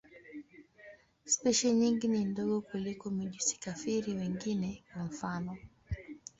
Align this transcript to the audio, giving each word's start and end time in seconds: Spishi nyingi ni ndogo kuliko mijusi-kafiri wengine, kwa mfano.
Spishi 1.33 1.71
nyingi 1.71 2.07
ni 2.07 2.25
ndogo 2.25 2.61
kuliko 2.61 3.09
mijusi-kafiri 3.09 4.13
wengine, 4.13 4.83
kwa 4.93 5.03
mfano. 5.03 5.57